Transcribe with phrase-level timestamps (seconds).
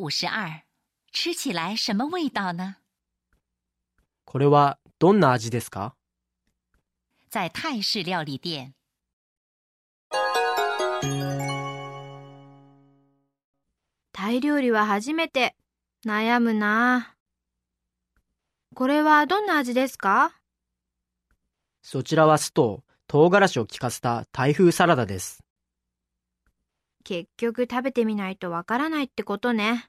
[0.00, 0.62] 五十二，
[1.10, 2.76] 吃起来什么味道呢？
[4.24, 5.96] これはどんな味ですか？
[7.30, 8.76] 在泰式料理店，
[14.12, 15.56] タイ料理は初めて。
[16.06, 17.16] 悩むな。
[18.76, 20.32] これはどんな味ですか？
[21.82, 25.42] そちらは酢と唐辛子を効かせたタイ風サラダです。
[27.04, 29.88] 結局食べてみないとわからないってことね。